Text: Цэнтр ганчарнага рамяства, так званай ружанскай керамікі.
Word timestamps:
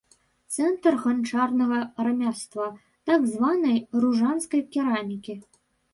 Цэнтр 0.53 0.95
ганчарнага 1.03 1.79
рамяства, 2.07 2.67
так 3.11 3.21
званай 3.35 3.77
ружанскай 4.07 4.61
керамікі. 4.79 5.41